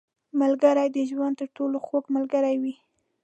•ملګری 0.39 0.87
د 0.95 0.97
ژوند 1.09 1.33
تر 1.39 1.47
ټولو 1.57 1.77
خوږ 1.85 2.05
ملګری 2.15 2.55
وي. 2.61 2.75